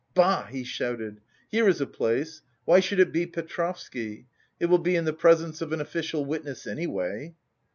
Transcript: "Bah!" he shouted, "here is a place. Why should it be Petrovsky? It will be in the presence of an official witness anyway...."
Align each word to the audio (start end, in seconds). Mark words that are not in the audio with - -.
"Bah!" 0.15 0.47
he 0.47 0.63
shouted, 0.63 1.21
"here 1.47 1.69
is 1.69 1.79
a 1.79 1.85
place. 1.85 2.41
Why 2.65 2.79
should 2.79 2.99
it 2.99 3.11
be 3.11 3.27
Petrovsky? 3.27 4.25
It 4.59 4.65
will 4.65 4.79
be 4.79 4.95
in 4.95 5.05
the 5.05 5.13
presence 5.13 5.61
of 5.61 5.71
an 5.73 5.79
official 5.79 6.25
witness 6.25 6.65
anyway...." 6.65 7.35